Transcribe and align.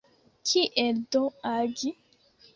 Kiel 0.51 0.95
do 1.11 1.21
agi? 1.53 1.89